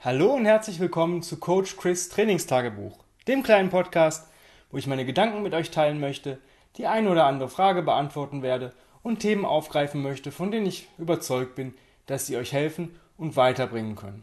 [0.00, 4.30] Hallo und herzlich willkommen zu Coach Chris Trainingstagebuch, dem kleinen Podcast,
[4.70, 6.38] wo ich meine Gedanken mit euch teilen möchte,
[6.76, 8.72] die eine oder andere Frage beantworten werde
[9.02, 11.74] und Themen aufgreifen möchte, von denen ich überzeugt bin,
[12.06, 14.22] dass sie euch helfen und weiterbringen können.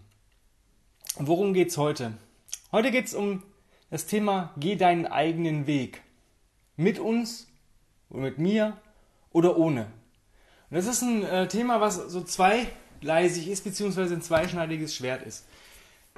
[1.17, 2.13] Worum geht's heute?
[2.71, 3.43] Heute geht's um
[3.89, 6.03] das Thema Geh deinen eigenen Weg.
[6.77, 7.49] Mit uns
[8.09, 8.77] mit mir
[9.33, 9.87] oder ohne.
[10.69, 12.21] Und das ist ein äh, Thema, was so
[13.05, 15.45] zweigleisig ist, beziehungsweise ein zweischneidiges Schwert ist.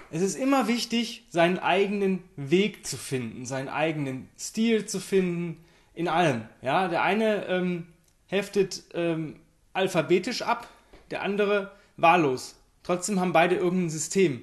[0.10, 5.64] Es ist immer wichtig, seinen eigenen Weg zu finden, seinen eigenen Stil zu finden,
[5.94, 6.44] in allem.
[6.62, 7.88] Ja, der eine ähm,
[8.28, 9.40] heftet ähm,
[9.74, 10.68] alphabetisch ab,
[11.12, 12.56] der andere wahllos.
[12.84, 14.42] Trotzdem haben beide irgendein System,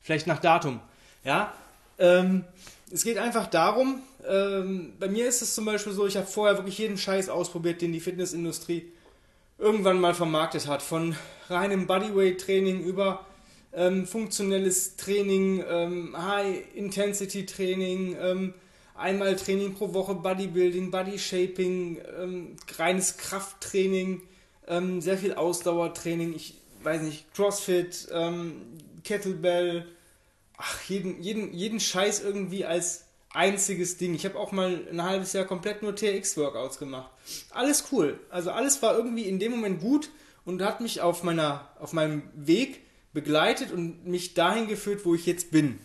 [0.00, 0.80] vielleicht nach Datum.
[1.22, 1.52] Ja,
[1.98, 2.44] ähm,
[2.90, 4.00] es geht einfach darum.
[4.28, 7.82] Ähm, bei mir ist es zum Beispiel so, ich habe vorher wirklich jeden Scheiß ausprobiert,
[7.82, 8.90] den die Fitnessindustrie
[9.58, 11.14] irgendwann mal vermarktet hat, von
[11.48, 13.26] reinem Bodyweight-Training über
[13.72, 18.54] ähm, funktionelles Training, ähm, High-Intensity-Training, ähm,
[18.94, 24.22] einmal Training pro Woche, Bodybuilding, Body-Shaping, ähm, reines Krafttraining,
[24.68, 28.62] ähm, sehr viel Ausdauertraining, ich weiß nicht, Crossfit, ähm,
[29.02, 29.86] Kettlebell,
[30.56, 34.14] ach, jeden, jeden, jeden Scheiß irgendwie als einziges Ding.
[34.14, 37.10] Ich habe auch mal ein halbes Jahr komplett nur TX-Workouts gemacht.
[37.50, 38.20] Alles cool.
[38.30, 40.10] Also alles war irgendwie in dem Moment gut
[40.44, 42.80] und hat mich auf meiner, auf meinem Weg
[43.12, 45.78] begleitet und mich dahin geführt, wo ich jetzt bin.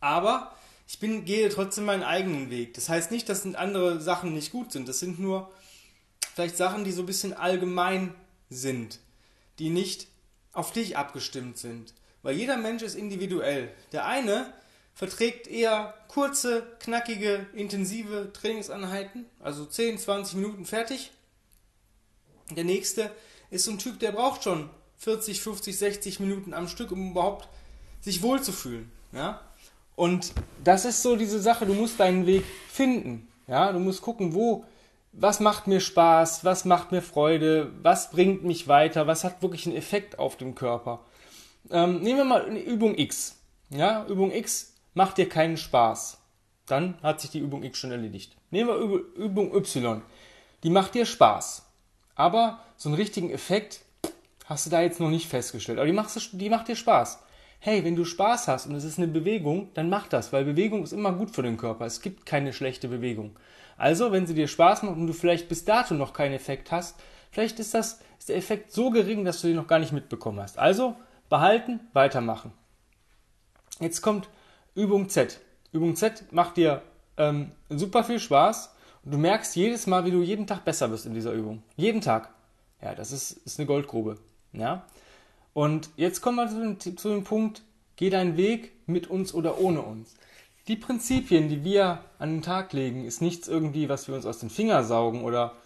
[0.00, 0.56] Aber
[0.88, 2.74] ich bin, gehe trotzdem meinen eigenen Weg.
[2.74, 4.88] Das heißt nicht, dass andere Sachen nicht gut sind.
[4.88, 5.52] Das sind nur
[6.34, 8.14] vielleicht Sachen, die so ein bisschen allgemein
[8.50, 8.98] sind,
[9.58, 10.08] die nicht
[10.52, 11.94] auf dich abgestimmt sind.
[12.22, 13.72] Weil jeder Mensch ist individuell.
[13.92, 14.52] Der eine
[14.94, 21.10] verträgt eher kurze, knackige, intensive Trainingseinheiten, also 10, 20 Minuten fertig.
[22.50, 23.10] Der nächste
[23.50, 27.48] ist so ein Typ, der braucht schon 40, 50, 60 Minuten am Stück, um überhaupt
[28.00, 28.90] sich wohlzufühlen.
[29.12, 29.40] Ja?
[29.96, 33.28] Und das ist so diese Sache, du musst deinen Weg finden.
[33.46, 33.72] Ja?
[33.72, 34.64] Du musst gucken, wo,
[35.12, 39.66] was macht mir Spaß, was macht mir Freude, was bringt mich weiter, was hat wirklich
[39.66, 41.00] einen Effekt auf den Körper.
[41.70, 43.36] Ähm, nehmen wir mal Übung X.
[43.70, 44.06] Ja?
[44.06, 46.18] Übung X macht dir keinen Spaß.
[46.66, 48.36] Dann hat sich die Übung X schon erledigt.
[48.50, 48.76] Nehmen wir
[49.16, 50.02] Übung Y.
[50.62, 51.66] Die macht dir Spaß.
[52.14, 53.80] Aber so einen richtigen Effekt
[54.46, 55.78] hast du da jetzt noch nicht festgestellt.
[55.78, 57.22] Aber die, machst, die macht dir Spaß.
[57.58, 60.82] Hey, wenn du Spaß hast und es ist eine Bewegung, dann mach das, weil Bewegung
[60.82, 61.86] ist immer gut für den Körper.
[61.86, 63.38] Es gibt keine schlechte Bewegung.
[63.76, 67.00] Also, wenn sie dir Spaß macht und du vielleicht bis dato noch keinen Effekt hast,
[67.30, 70.40] vielleicht ist, das, ist der Effekt so gering, dass du den noch gar nicht mitbekommen
[70.40, 70.58] hast.
[70.58, 70.96] Also,
[71.28, 72.52] behalten, weitermachen.
[73.80, 74.28] Jetzt kommt
[74.74, 75.40] Übung Z.
[75.72, 76.82] Übung Z macht dir
[77.16, 78.74] ähm, super viel Spaß
[79.04, 81.62] du merkst jedes Mal, wie du jeden Tag besser wirst in dieser Übung.
[81.76, 82.30] Jeden Tag.
[82.80, 84.18] Ja, das ist, ist eine Goldgrube.
[84.52, 84.84] Ja?
[85.52, 87.62] Und jetzt kommen wir zu dem, zu dem Punkt,
[87.96, 90.14] geh deinen Weg mit uns oder ohne uns.
[90.68, 94.38] Die Prinzipien, die wir an den Tag legen, ist nichts irgendwie, was wir uns aus
[94.38, 95.56] den Fingern saugen oder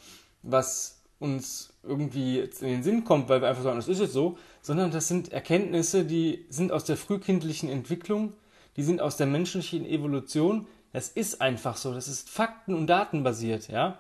[0.43, 4.39] was uns irgendwie in den Sinn kommt, weil wir einfach sagen, das ist jetzt so,
[4.63, 8.33] sondern das sind Erkenntnisse, die sind aus der frühkindlichen Entwicklung,
[8.77, 10.67] die sind aus der menschlichen Evolution.
[10.97, 13.99] Das ist einfach so, das ist fakten- und datenbasiert, ja.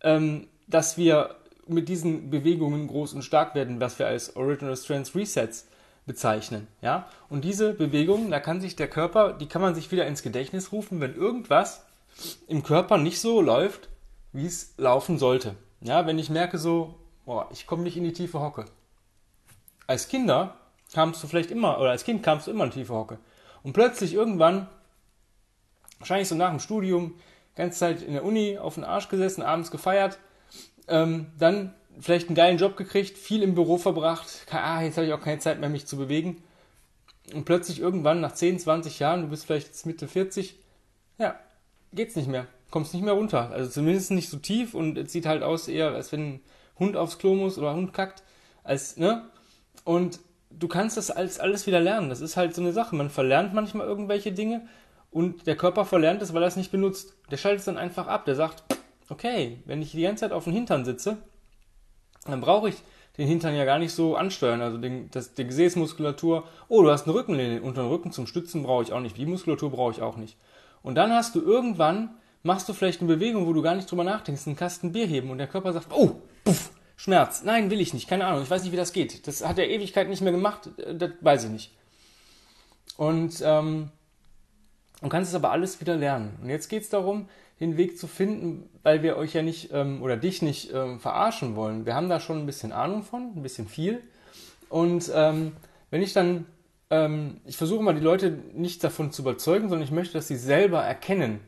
[0.00, 1.36] Ähm, dass wir
[1.68, 5.68] mit diesen Bewegungen groß und stark werden, was wir als Original Strength Resets
[6.06, 6.66] bezeichnen.
[6.82, 7.08] Ja?
[7.28, 10.72] Und diese Bewegungen, da kann sich der Körper, die kann man sich wieder ins Gedächtnis
[10.72, 11.84] rufen, wenn irgendwas
[12.48, 13.88] im Körper nicht so läuft,
[14.32, 15.54] wie es laufen sollte.
[15.82, 16.96] Ja, wenn ich merke so,
[17.26, 18.64] boah, ich komme nicht in die tiefe Hocke.
[19.86, 20.56] Als Kinder
[20.92, 23.18] kamst du vielleicht immer, oder als Kind kamst du immer in die tiefe Hocke.
[23.62, 24.66] Und plötzlich irgendwann,
[26.04, 27.14] wahrscheinlich so nach dem Studium,
[27.56, 30.18] ganze Zeit in der Uni auf den Arsch gesessen, abends gefeiert,
[30.86, 35.14] ähm, dann vielleicht einen geilen Job gekriegt, viel im Büro verbracht, ah, jetzt habe ich
[35.14, 36.42] auch keine Zeit mehr, mich zu bewegen.
[37.32, 40.58] Und plötzlich irgendwann nach 10, 20 Jahren, du bist vielleicht jetzt Mitte 40,
[41.18, 41.36] ja,
[41.94, 42.46] geht's nicht mehr.
[42.70, 43.50] Kommst nicht mehr runter.
[43.50, 46.40] Also zumindest nicht so tief und es sieht halt aus eher, als wenn ein
[46.78, 48.22] Hund aufs Klo muss oder ein Hund kackt.
[48.62, 49.24] Als, ne?
[49.84, 50.18] Und
[50.50, 52.10] du kannst das alles, alles wieder lernen.
[52.10, 52.94] Das ist halt so eine Sache.
[52.96, 54.66] Man verlernt manchmal irgendwelche Dinge
[55.14, 57.14] und der Körper verlernt es, weil er es nicht benutzt.
[57.30, 58.24] Der schaltet es dann einfach ab.
[58.24, 58.64] Der sagt,
[59.08, 61.18] okay, wenn ich die ganze Zeit auf dem Hintern sitze,
[62.26, 62.74] dann brauche ich
[63.16, 64.60] den Hintern ja gar nicht so ansteuern.
[64.60, 68.64] Also den, das, die Gesäßmuskulatur, oh, du hast eine Rückenlehne, unter den Rücken zum Stützen
[68.64, 70.36] brauche ich auch nicht, die Muskulatur brauche ich auch nicht.
[70.82, 74.02] Und dann hast du irgendwann, machst du vielleicht eine Bewegung, wo du gar nicht drüber
[74.02, 77.44] nachdenkst, einen Kasten Bier heben und der Körper sagt, oh, puff, Schmerz.
[77.44, 79.28] Nein, will ich nicht, keine Ahnung, ich weiß nicht, wie das geht.
[79.28, 81.70] Das hat er Ewigkeit nicht mehr gemacht, äh, das weiß ich nicht.
[82.96, 83.90] Und ähm,
[85.00, 86.36] du kannst es aber alles wieder lernen.
[86.42, 87.28] Und jetzt geht es darum,
[87.60, 91.56] den Weg zu finden, weil wir euch ja nicht ähm, oder dich nicht ähm, verarschen
[91.56, 91.86] wollen.
[91.86, 94.00] Wir haben da schon ein bisschen Ahnung von, ein bisschen viel.
[94.68, 95.52] Und ähm,
[95.90, 96.46] wenn ich dann
[96.90, 100.36] ähm, ich versuche mal die Leute nicht davon zu überzeugen, sondern ich möchte, dass sie
[100.36, 101.40] selber erkennen,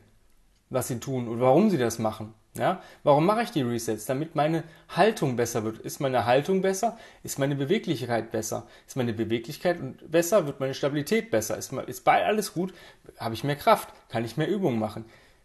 [0.71, 2.35] was sie tun und warum sie das machen.
[2.59, 2.83] Ja?
[3.03, 4.07] Warum mache ich die Resets?
[4.07, 5.79] Damit meine Haltung besser wird.
[5.79, 6.99] Ist meine Haltung besser?
[7.23, 8.67] Ist meine Beweglichkeit besser?
[8.87, 9.79] Ist meine Beweglichkeit
[10.11, 10.47] besser?
[10.47, 11.57] Wird meine Stabilität besser?
[11.57, 12.75] Ist, ist bei alles gut?
[13.19, 13.89] Habe ich mehr Kraft?
[14.09, 15.05] Kann ich mehr Übungen machen?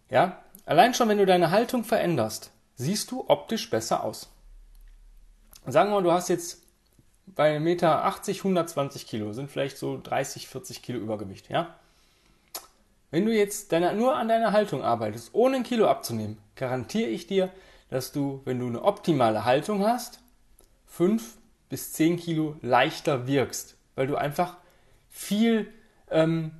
[0.09, 0.41] Ja?
[0.65, 4.29] Allein schon, wenn du deine Haltung veränderst, siehst du optisch besser aus.
[5.65, 6.61] Sagen wir mal, du hast jetzt
[7.27, 11.75] bei 1,80 Meter 120 Kilo, sind vielleicht so 30, 40 Kilo Übergewicht, ja?
[13.11, 17.27] Wenn du jetzt deine, nur an deiner Haltung arbeitest, ohne ein Kilo abzunehmen, garantiere ich
[17.27, 17.49] dir,
[17.89, 20.19] dass du, wenn du eine optimale Haltung hast,
[20.85, 21.37] 5
[21.69, 24.57] bis 10 Kilo leichter wirkst, weil du einfach
[25.09, 25.67] viel,
[26.09, 26.51] ähm,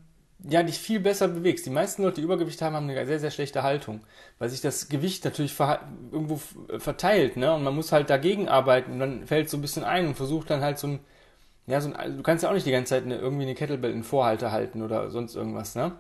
[0.44, 1.68] ja, dich viel besser bewegst.
[1.68, 4.02] Die meisten Leute, die Übergewicht haben, haben eine sehr, sehr schlechte Haltung,
[4.40, 6.42] weil sich das Gewicht natürlich irgendwo
[6.80, 7.54] verteilt, ne?
[7.54, 10.50] Und man muss halt dagegen arbeiten und dann fällt so ein bisschen ein und versucht
[10.50, 11.00] dann halt so ein,
[11.68, 13.54] ja, so ein, also du kannst ja auch nicht die ganze Zeit eine, irgendwie eine
[13.54, 15.92] Kettlebell in Vorhalter halten oder sonst irgendwas, ne?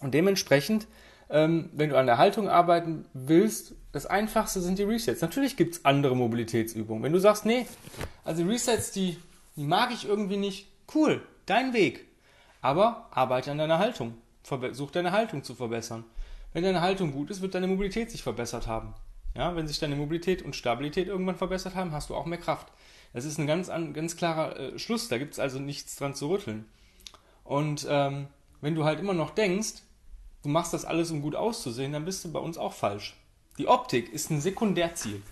[0.00, 0.86] Und dementsprechend,
[1.30, 5.20] ähm, wenn du an der Haltung arbeiten willst, das Einfachste sind die Resets.
[5.20, 7.02] Natürlich gibt es andere Mobilitätsübungen.
[7.02, 7.66] Wenn du sagst, nee,
[8.24, 9.16] also Resets, die,
[9.56, 12.06] die mag ich irgendwie nicht, cool, dein Weg.
[12.60, 14.14] Aber arbeite an deiner Haltung.
[14.42, 16.04] Versuch deine Haltung zu verbessern.
[16.52, 18.94] Wenn deine Haltung gut ist, wird deine Mobilität sich verbessert haben.
[19.36, 22.72] Ja, wenn sich deine Mobilität und Stabilität irgendwann verbessert haben, hast du auch mehr Kraft.
[23.12, 26.28] Das ist ein ganz, ganz klarer äh, Schluss, da gibt es also nichts dran zu
[26.28, 26.66] rütteln.
[27.44, 28.26] Und ähm,
[28.60, 29.82] wenn du halt immer noch denkst,
[30.42, 33.16] du machst das alles, um gut auszusehen, dann bist du bei uns auch falsch.
[33.58, 35.22] Die Optik ist ein Sekundärziel.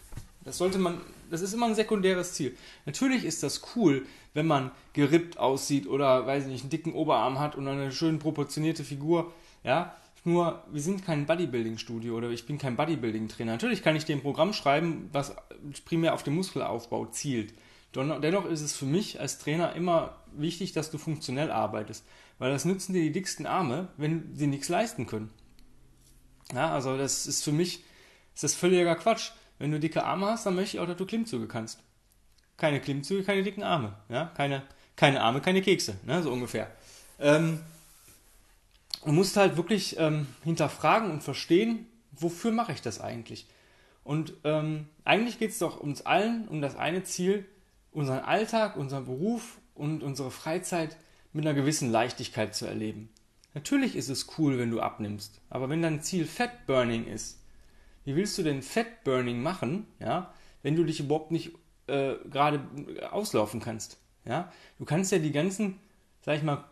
[0.44, 1.00] Das sollte man,
[1.30, 2.56] das ist immer ein sekundäres Ziel.
[2.86, 7.38] Natürlich ist das cool, wenn man gerippt aussieht oder, weiß ich nicht, einen dicken Oberarm
[7.38, 9.32] hat und eine schön proportionierte Figur.
[9.64, 9.94] Ja,
[10.24, 13.52] nur wir sind kein Bodybuilding-Studio oder ich bin kein Bodybuilding-Trainer.
[13.52, 15.34] Natürlich kann ich dir ein Programm schreiben, was
[15.84, 17.54] primär auf den Muskelaufbau zielt.
[17.94, 22.04] Dennoch ist es für mich als Trainer immer wichtig, dass du funktionell arbeitest.
[22.38, 25.30] Weil das nützen dir die dicksten Arme, wenn sie nichts leisten können.
[26.54, 27.84] Ja, also das ist für mich
[28.34, 29.32] ist das völliger Quatsch.
[29.58, 31.80] Wenn du dicke Arme hast, dann möchte ich auch, dass du Klimmzüge kannst.
[32.56, 33.94] Keine Klimmzüge, keine dicken Arme.
[34.08, 34.26] Ja?
[34.36, 34.62] Keine,
[34.94, 36.22] keine Arme, keine Kekse, ne?
[36.22, 36.70] so ungefähr.
[37.18, 37.60] Ähm,
[39.04, 43.48] du musst halt wirklich ähm, hinterfragen und verstehen, wofür mache ich das eigentlich?
[44.04, 47.44] Und ähm, eigentlich geht es doch uns allen um das eine Ziel,
[47.90, 50.96] unseren Alltag, unseren Beruf und unsere Freizeit
[51.32, 53.10] mit einer gewissen Leichtigkeit zu erleben.
[53.54, 57.42] Natürlich ist es cool, wenn du abnimmst, aber wenn dein Ziel Fat Burning ist,
[58.04, 60.32] wie willst du denn Fat Burning machen, ja,
[60.62, 61.52] wenn du dich überhaupt nicht
[61.86, 62.60] äh, gerade
[63.10, 63.98] auslaufen kannst?
[64.24, 64.52] Ja?
[64.78, 65.80] Du kannst ja die ganzen,
[66.20, 66.64] sag ich mal,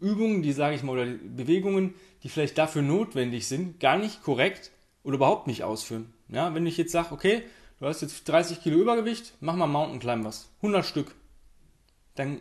[0.00, 4.70] Übungen, die sage ich mal, oder Bewegungen, die vielleicht dafür notwendig sind, gar nicht korrekt
[5.02, 6.12] oder überhaupt nicht ausführen.
[6.28, 6.54] Ja?
[6.54, 7.42] Wenn ich jetzt sage, okay,
[7.80, 11.14] du hast jetzt 30 Kilo Übergewicht, mach mal Mountain Climbers, 100 Stück,
[12.14, 12.40] dann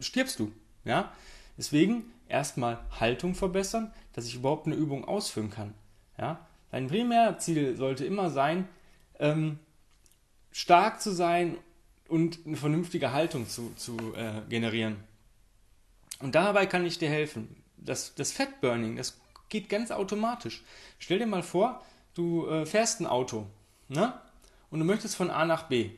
[0.00, 0.52] stirbst du.
[0.84, 1.12] Ja?
[1.56, 5.74] Deswegen erstmal Haltung verbessern, dass ich überhaupt eine Übung ausführen kann.
[6.18, 6.46] Ja?
[6.70, 8.68] Dein Primärziel sollte immer sein,
[9.18, 9.58] ähm,
[10.50, 11.56] stark zu sein
[12.08, 14.96] und eine vernünftige Haltung zu, zu äh, generieren.
[16.20, 17.62] Und dabei kann ich dir helfen.
[17.76, 20.62] Das, das Fettburning, das geht ganz automatisch.
[20.98, 21.84] Stell dir mal vor,
[22.14, 23.46] du äh, fährst ein Auto
[23.88, 24.14] ne?
[24.70, 25.90] und du möchtest von A nach B.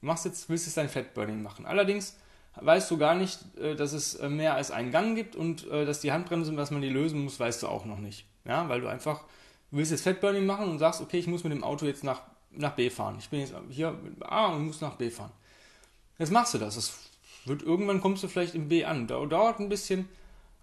[0.00, 1.66] Du machst jetzt, willst jetzt dein Fettburning machen.
[1.66, 2.16] Allerdings
[2.62, 5.84] weißt du gar nicht, äh, dass es äh, mehr als einen Gang gibt und äh,
[5.84, 8.26] dass die Handbremse, dass man die lösen muss, weißt du auch noch nicht.
[8.44, 9.22] Ja, weil du einfach,
[9.70, 12.22] du willst jetzt Fettburning machen und sagst, okay, ich muss mit dem Auto jetzt nach,
[12.50, 13.16] nach B fahren.
[13.18, 15.32] Ich bin jetzt hier mit A und muss nach B fahren.
[16.18, 16.74] Jetzt machst du das.
[16.74, 16.98] das
[17.44, 19.06] wird, irgendwann kommst du vielleicht im B an.
[19.06, 20.08] Dauert ein bisschen,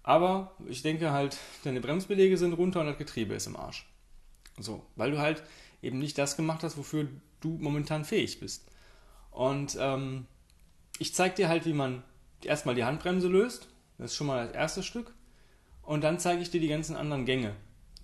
[0.04, 3.88] aber ich denke halt, deine Bremsbeläge sind runter und das Getriebe ist im Arsch.
[4.60, 5.44] So, weil du halt
[5.82, 7.08] eben nicht das gemacht hast, wofür
[7.42, 8.66] du momentan fähig bist.
[9.32, 10.26] Und ähm,
[11.00, 12.04] ich zeige dir halt, wie man
[12.44, 13.70] erstmal die Handbremse löst.
[13.98, 15.14] Das ist schon mal das erste Stück.
[15.82, 17.56] Und dann zeige ich dir die ganzen anderen Gänge.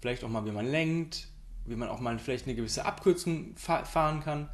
[0.02, 1.28] Vielleicht auch mal, wie man lenkt,
[1.66, 4.50] wie man auch mal vielleicht eine gewisse Abkürzung fahren kann.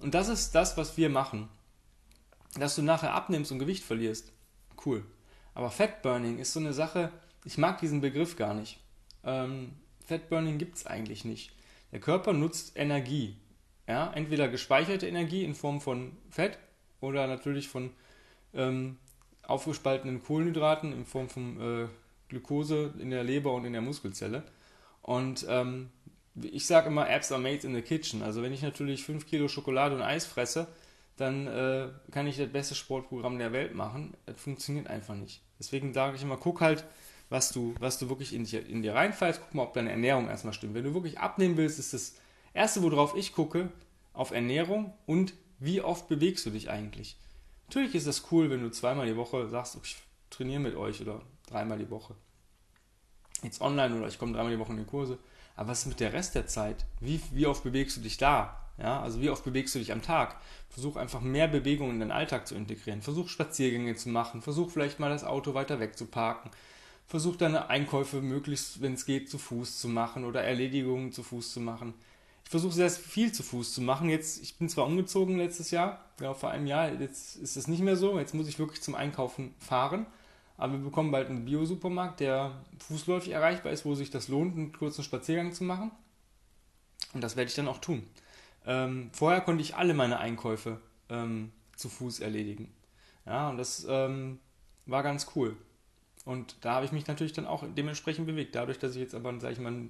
[0.00, 1.48] Und das ist das, was wir machen.
[2.54, 4.32] Dass du nachher abnimmst und Gewicht verlierst.
[4.84, 5.04] Cool.
[5.54, 7.12] Aber Fatburning ist so eine Sache,
[7.44, 8.78] ich mag diesen Begriff gar nicht.
[9.24, 9.72] Ähm,
[10.06, 11.52] Fatburning gibt es eigentlich nicht.
[11.92, 13.36] Der Körper nutzt Energie.
[13.86, 14.12] Ja?
[14.12, 16.58] Entweder gespeicherte Energie in Form von Fett
[17.02, 17.90] oder natürlich von
[18.54, 18.96] ähm,
[19.42, 21.88] aufgespaltenen Kohlenhydraten in Form von äh,
[22.28, 24.42] Glucose in der Leber und in der Muskelzelle.
[25.02, 25.90] Und ähm,
[26.40, 28.22] ich sage immer, Apps are made in the kitchen.
[28.22, 30.68] Also wenn ich natürlich 5 Kilo Schokolade und Eis fresse,
[31.16, 34.14] dann äh, kann ich das beste Sportprogramm der Welt machen.
[34.24, 35.42] Das funktioniert einfach nicht.
[35.58, 36.84] Deswegen sage ich immer, guck halt,
[37.28, 39.40] was du, was du wirklich in, dir, in dir reinfallst.
[39.42, 40.74] Guck mal, ob deine Ernährung erstmal stimmt.
[40.74, 42.16] Wenn du wirklich abnehmen willst, ist das
[42.54, 43.70] Erste, worauf ich gucke,
[44.12, 47.16] auf Ernährung und wie oft bewegst du dich eigentlich?
[47.68, 49.96] Natürlich ist das cool, wenn du zweimal die Woche sagst, ich
[50.28, 52.14] trainiere mit euch oder dreimal die Woche.
[53.42, 55.18] Jetzt online oder ich komme dreimal die Woche in die Kurse.
[55.54, 56.84] Aber was ist mit der Rest der Zeit?
[57.00, 58.58] Wie, wie oft bewegst du dich da?
[58.78, 60.40] Ja, also wie oft bewegst du dich am Tag?
[60.68, 63.02] Versuch einfach mehr Bewegung in deinen Alltag zu integrieren.
[63.02, 64.42] Versuch Spaziergänge zu machen.
[64.42, 66.50] Versuch vielleicht mal das Auto weiter weg zu parken.
[67.06, 71.52] Versuch deine Einkäufe möglichst, wenn es geht, zu Fuß zu machen oder Erledigungen zu Fuß
[71.52, 71.94] zu machen
[72.52, 74.10] versuche sehr viel zu Fuß zu machen.
[74.10, 77.80] Jetzt, ich bin zwar umgezogen letztes Jahr, ja, vor einem Jahr, jetzt ist es nicht
[77.80, 78.18] mehr so.
[78.18, 80.06] Jetzt muss ich wirklich zum Einkaufen fahren.
[80.58, 84.72] Aber wir bekommen bald einen Bio-Supermarkt, der fußläufig erreichbar ist, wo sich das lohnt, einen
[84.72, 85.90] kurzen Spaziergang zu machen.
[87.14, 88.06] Und das werde ich dann auch tun.
[88.66, 90.78] Ähm, vorher konnte ich alle meine Einkäufe
[91.08, 92.70] ähm, zu Fuß erledigen.
[93.24, 94.40] Ja, und das ähm,
[94.84, 95.56] war ganz cool.
[96.26, 98.54] Und da habe ich mich natürlich dann auch dementsprechend bewegt.
[98.54, 99.88] Dadurch, dass ich jetzt aber, sage ich mal,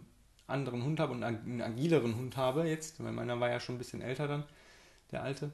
[0.53, 3.79] anderen Hund habe und einen agileren Hund habe jetzt, weil meiner war ja schon ein
[3.79, 4.45] bisschen älter dann,
[5.11, 5.51] der alte.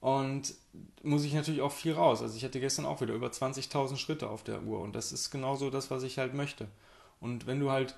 [0.00, 0.54] Und
[1.02, 2.22] muss ich natürlich auch viel raus.
[2.22, 5.30] Also ich hatte gestern auch wieder über 20.000 Schritte auf der Uhr und das ist
[5.30, 6.68] genauso das, was ich halt möchte.
[7.20, 7.96] Und wenn du halt,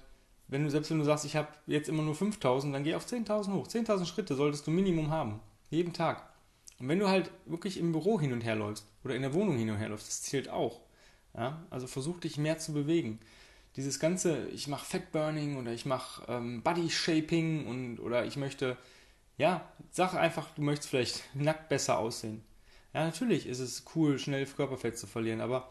[0.49, 3.07] wenn du selbst wenn du sagst, ich habe jetzt immer nur 5.000, dann geh auf
[3.07, 3.67] 10.000 hoch.
[3.67, 6.23] 10.000 Schritte solltest du Minimum haben, jeden Tag.
[6.79, 9.57] Und wenn du halt wirklich im Büro hin und her läufst oder in der Wohnung
[9.57, 10.81] hin und her läufst, das zählt auch.
[11.35, 11.63] Ja?
[11.71, 13.19] Also versuch dich mehr zu bewegen
[13.77, 18.77] dieses ganze, ich mache Fatburning oder ich mache ähm, Body Shaping und oder ich möchte,
[19.37, 22.45] ja, sag einfach, du möchtest vielleicht nackt besser aussehen.
[22.93, 25.71] Ja, natürlich ist es cool, schnell Körperfett zu verlieren, aber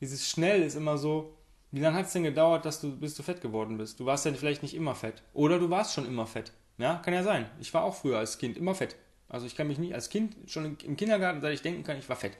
[0.00, 1.36] dieses schnell ist immer so,
[1.72, 3.98] wie lange hat es denn gedauert, dass du, bis du fett geworden bist?
[3.98, 5.22] Du warst ja vielleicht nicht immer fett.
[5.32, 6.52] Oder du warst schon immer fett.
[6.76, 7.48] Ja, kann ja sein.
[7.60, 8.96] Ich war auch früher als Kind immer fett.
[9.28, 12.08] Also ich kann mich nicht als Kind, schon im Kindergarten, seit ich denken kann, ich
[12.08, 12.36] war fett.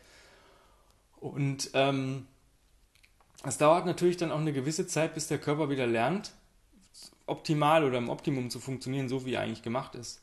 [1.18, 2.26] Und ähm,
[3.44, 6.32] es dauert natürlich dann auch eine gewisse Zeit, bis der Körper wieder lernt,
[7.26, 10.22] optimal oder im Optimum zu funktionieren, so wie er eigentlich gemacht ist.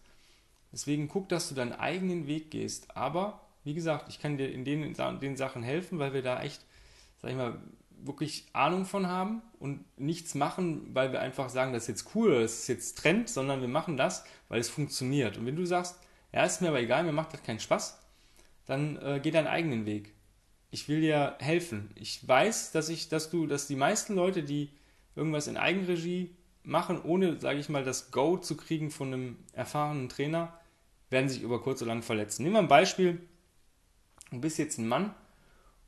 [0.71, 2.95] Deswegen guck, dass du deinen eigenen Weg gehst.
[2.95, 6.63] Aber, wie gesagt, ich kann dir in den, den Sachen helfen, weil wir da echt,
[7.21, 7.59] sag ich mal,
[8.01, 12.41] wirklich Ahnung von haben und nichts machen, weil wir einfach sagen, das ist jetzt cool
[12.41, 15.37] das ist jetzt Trend, sondern wir machen das, weil es funktioniert.
[15.37, 15.99] Und wenn du sagst,
[16.31, 17.99] ja, ist mir aber egal, mir macht das keinen Spaß,
[18.67, 20.13] dann äh, geh deinen eigenen Weg
[20.71, 21.91] ich will dir helfen.
[21.95, 24.69] Ich weiß, dass ich, dass du, dass die meisten Leute, die
[25.15, 30.09] irgendwas in Eigenregie machen, ohne, sage ich mal, das Go zu kriegen von einem erfahrenen
[30.09, 30.53] Trainer,
[31.09, 32.43] werden sich über kurz oder lang verletzen.
[32.43, 33.19] Nehmen wir ein Beispiel.
[34.29, 35.15] Du bist jetzt ein Mann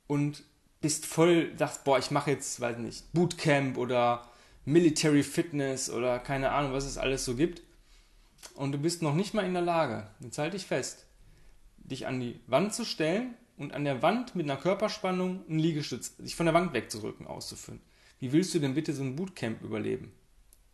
[0.08, 0.44] und
[0.82, 4.28] bist voll, sagst, boah, ich mache jetzt, weiß nicht, Bootcamp oder
[4.66, 7.62] Military Fitness oder keine Ahnung, was es alles so gibt.
[8.56, 11.06] Und du bist noch nicht mal in der Lage, jetzt halte ich fest,
[11.78, 16.18] dich an die Wand zu stellen und an der Wand mit einer Körperspannung einen Liegestütz,
[16.18, 17.80] sich von der Wand wegzurücken, auszuführen.
[18.20, 20.12] Wie willst du denn bitte so ein Bootcamp überleben?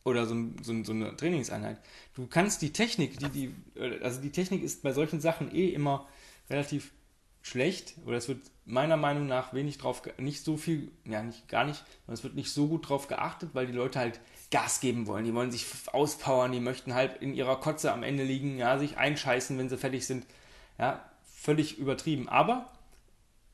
[0.05, 1.81] Oder so, so, so, eine Trainingseinheit.
[2.15, 3.55] Du kannst die Technik, die, die,
[4.01, 6.07] also die Technik ist bei solchen Sachen eh immer
[6.49, 6.93] relativ
[7.41, 11.65] schlecht, oder es wird meiner Meinung nach wenig drauf, nicht so viel, ja, nicht, gar
[11.65, 15.25] nicht, es wird nicht so gut drauf geachtet, weil die Leute halt Gas geben wollen.
[15.25, 18.97] Die wollen sich auspowern, die möchten halt in ihrer Kotze am Ende liegen, ja, sich
[18.97, 20.25] einscheißen, wenn sie fertig sind.
[20.79, 22.27] Ja, völlig übertrieben.
[22.29, 22.69] Aber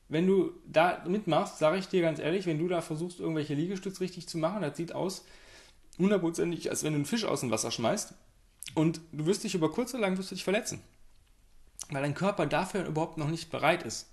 [0.08, 4.00] wenn du da mitmachst, sage ich dir ganz ehrlich, wenn du da versuchst, irgendwelche Liegestütze
[4.00, 5.24] richtig zu machen, das sieht aus
[5.98, 8.14] hundertprozentig, als wenn du einen Fisch aus dem Wasser schmeißt
[8.74, 10.82] und du wirst dich über kurz oder lang wirst du dich verletzen.
[11.90, 14.08] Weil dein Körper dafür überhaupt noch nicht bereit ist,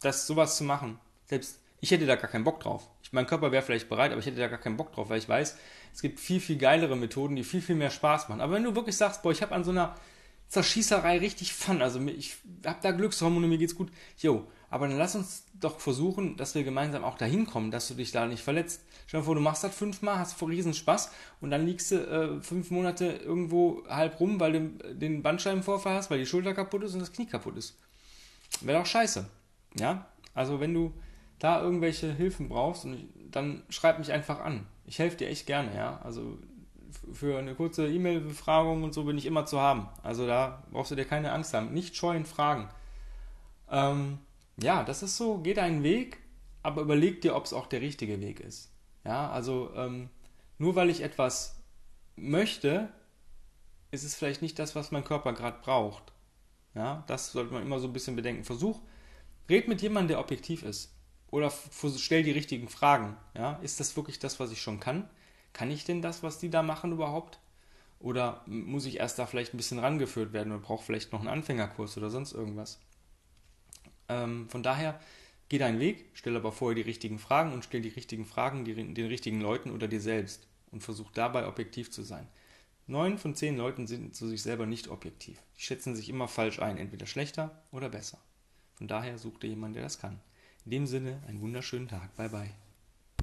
[0.00, 0.98] das sowas zu machen.
[1.24, 2.88] Selbst ich hätte da gar keinen Bock drauf.
[3.02, 5.18] Ich, mein Körper wäre vielleicht bereit, aber ich hätte da gar keinen Bock drauf, weil
[5.18, 5.56] ich weiß,
[5.92, 8.40] es gibt viel, viel geilere Methoden, die viel, viel mehr Spaß machen.
[8.40, 9.94] Aber wenn du wirklich sagst, boah, ich habe an so einer
[10.48, 15.16] Zerschießerei richtig Fun, also ich habe da Glückshormone, mir geht's gut, yo, aber dann lass
[15.16, 18.82] uns doch versuchen, dass wir gemeinsam auch dahin kommen, dass du dich da nicht verletzt.
[19.06, 21.10] Stell dir vor, du machst das fünfmal, hast vor riesen Spaß
[21.40, 26.10] und dann liegst du äh, fünf Monate irgendwo halb rum, weil du den Bandscheibenvorfall hast,
[26.10, 27.78] weil die Schulter kaputt ist und das Knie kaputt ist.
[28.60, 29.26] Wäre doch scheiße.
[29.78, 30.06] Ja?
[30.34, 30.92] Also wenn du
[31.38, 32.86] da irgendwelche Hilfen brauchst,
[33.30, 34.66] dann schreib mich einfach an.
[34.86, 36.00] Ich helfe dir echt gerne, ja.
[36.02, 36.38] Also
[37.12, 39.88] für eine kurze E-Mail-Befragung und so bin ich immer zu haben.
[40.02, 41.72] Also da brauchst du dir keine Angst haben.
[41.72, 42.68] Nicht scheuen Fragen.
[43.70, 44.18] Ähm,
[44.56, 46.18] ja, das ist so, geh deinen Weg,
[46.62, 48.72] aber überleg dir, ob es auch der richtige Weg ist.
[49.04, 50.10] Ja, also ähm,
[50.58, 51.62] nur weil ich etwas
[52.16, 52.88] möchte,
[53.90, 56.12] ist es vielleicht nicht das, was mein Körper gerade braucht.
[56.74, 58.44] Ja, das sollte man immer so ein bisschen bedenken.
[58.44, 58.80] Versuch,
[59.48, 60.92] red mit jemandem, der objektiv ist.
[61.30, 61.50] Oder
[61.96, 63.16] stell die richtigen Fragen.
[63.34, 65.08] Ja, ist das wirklich das, was ich schon kann?
[65.56, 67.38] Kann ich denn das, was die da machen, überhaupt?
[67.98, 71.30] Oder muss ich erst da vielleicht ein bisschen rangeführt werden und brauche vielleicht noch einen
[71.30, 72.78] Anfängerkurs oder sonst irgendwas?
[74.10, 75.00] Ähm, von daher,
[75.48, 78.74] geh deinen Weg, stell aber vorher die richtigen Fragen und stell die richtigen Fragen die,
[78.74, 82.28] den richtigen Leuten oder dir selbst und versuch dabei objektiv zu sein.
[82.86, 85.40] Neun von zehn Leuten sind zu sich selber nicht objektiv.
[85.56, 88.18] Die schätzen sich immer falsch ein, entweder schlechter oder besser.
[88.74, 90.20] Von daher such dir jemanden, der das kann.
[90.66, 92.14] In dem Sinne, einen wunderschönen Tag.
[92.14, 92.65] Bye bye.